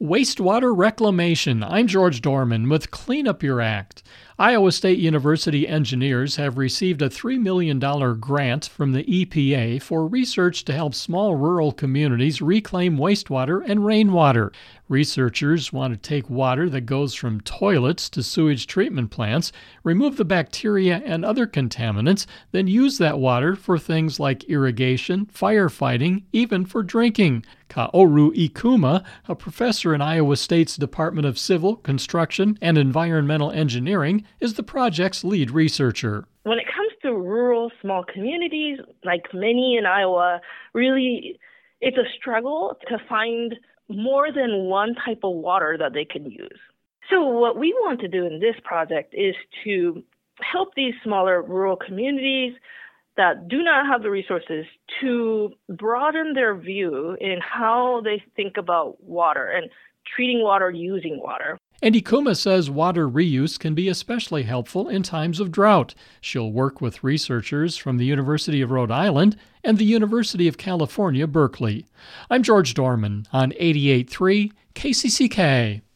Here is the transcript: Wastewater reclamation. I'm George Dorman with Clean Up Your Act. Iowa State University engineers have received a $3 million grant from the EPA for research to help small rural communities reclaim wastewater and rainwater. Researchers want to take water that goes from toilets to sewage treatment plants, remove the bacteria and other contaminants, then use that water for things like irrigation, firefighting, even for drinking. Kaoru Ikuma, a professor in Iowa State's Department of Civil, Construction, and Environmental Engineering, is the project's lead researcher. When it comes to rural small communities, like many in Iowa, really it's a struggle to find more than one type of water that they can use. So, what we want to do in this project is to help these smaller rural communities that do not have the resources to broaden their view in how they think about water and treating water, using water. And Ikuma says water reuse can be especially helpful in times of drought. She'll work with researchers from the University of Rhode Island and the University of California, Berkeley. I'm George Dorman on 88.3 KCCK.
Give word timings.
Wastewater 0.00 0.74
reclamation. 0.74 1.62
I'm 1.62 1.86
George 1.86 2.22
Dorman 2.22 2.70
with 2.70 2.90
Clean 2.90 3.28
Up 3.28 3.42
Your 3.42 3.60
Act. 3.60 4.02
Iowa 4.40 4.72
State 4.72 4.98
University 4.98 5.68
engineers 5.68 6.36
have 6.36 6.56
received 6.56 7.02
a 7.02 7.10
$3 7.10 7.38
million 7.38 7.78
grant 8.18 8.64
from 8.64 8.92
the 8.92 9.04
EPA 9.04 9.82
for 9.82 10.06
research 10.06 10.64
to 10.64 10.72
help 10.72 10.94
small 10.94 11.36
rural 11.36 11.72
communities 11.72 12.40
reclaim 12.40 12.96
wastewater 12.96 13.62
and 13.62 13.84
rainwater. 13.84 14.50
Researchers 14.88 15.74
want 15.74 15.92
to 15.92 16.08
take 16.08 16.30
water 16.30 16.70
that 16.70 16.80
goes 16.80 17.14
from 17.14 17.42
toilets 17.42 18.08
to 18.08 18.22
sewage 18.22 18.66
treatment 18.66 19.10
plants, 19.10 19.52
remove 19.84 20.16
the 20.16 20.24
bacteria 20.24 21.02
and 21.04 21.22
other 21.22 21.46
contaminants, 21.46 22.24
then 22.50 22.66
use 22.66 22.96
that 22.96 23.18
water 23.18 23.54
for 23.54 23.78
things 23.78 24.18
like 24.18 24.44
irrigation, 24.44 25.26
firefighting, 25.26 26.22
even 26.32 26.64
for 26.64 26.82
drinking. 26.82 27.44
Kaoru 27.68 28.34
Ikuma, 28.34 29.04
a 29.28 29.36
professor 29.36 29.94
in 29.94 30.00
Iowa 30.00 30.36
State's 30.36 30.76
Department 30.76 31.24
of 31.24 31.38
Civil, 31.38 31.76
Construction, 31.76 32.58
and 32.60 32.76
Environmental 32.76 33.52
Engineering, 33.52 34.24
is 34.38 34.54
the 34.54 34.62
project's 34.62 35.24
lead 35.24 35.50
researcher. 35.50 36.26
When 36.44 36.58
it 36.58 36.66
comes 36.66 36.92
to 37.02 37.12
rural 37.12 37.70
small 37.80 38.04
communities, 38.04 38.78
like 39.04 39.26
many 39.34 39.76
in 39.76 39.86
Iowa, 39.86 40.40
really 40.74 41.38
it's 41.80 41.96
a 41.96 42.04
struggle 42.18 42.76
to 42.88 42.98
find 43.08 43.56
more 43.88 44.32
than 44.32 44.66
one 44.66 44.94
type 44.94 45.20
of 45.24 45.34
water 45.34 45.76
that 45.78 45.92
they 45.92 46.04
can 46.04 46.30
use. 46.30 46.58
So, 47.10 47.22
what 47.24 47.58
we 47.58 47.72
want 47.72 48.00
to 48.00 48.08
do 48.08 48.24
in 48.26 48.38
this 48.38 48.54
project 48.62 49.14
is 49.14 49.34
to 49.64 50.04
help 50.40 50.74
these 50.74 50.94
smaller 51.02 51.42
rural 51.42 51.76
communities 51.76 52.54
that 53.16 53.48
do 53.48 53.62
not 53.62 53.86
have 53.86 54.02
the 54.02 54.10
resources 54.10 54.64
to 55.00 55.50
broaden 55.68 56.34
their 56.34 56.54
view 56.54 57.16
in 57.20 57.38
how 57.40 58.00
they 58.04 58.22
think 58.36 58.56
about 58.56 59.02
water 59.02 59.46
and 59.46 59.70
treating 60.14 60.42
water, 60.42 60.70
using 60.70 61.20
water. 61.20 61.58
And 61.82 61.94
Ikuma 61.94 62.36
says 62.36 62.68
water 62.68 63.08
reuse 63.08 63.58
can 63.58 63.74
be 63.74 63.88
especially 63.88 64.42
helpful 64.42 64.88
in 64.88 65.02
times 65.02 65.40
of 65.40 65.50
drought. 65.50 65.94
She'll 66.20 66.52
work 66.52 66.82
with 66.82 67.02
researchers 67.02 67.78
from 67.78 67.96
the 67.96 68.04
University 68.04 68.60
of 68.60 68.70
Rhode 68.70 68.90
Island 68.90 69.36
and 69.64 69.78
the 69.78 69.84
University 69.84 70.46
of 70.46 70.58
California, 70.58 71.26
Berkeley. 71.26 71.86
I'm 72.28 72.42
George 72.42 72.74
Dorman 72.74 73.26
on 73.32 73.52
88.3 73.52 74.52
KCCK. 74.74 75.80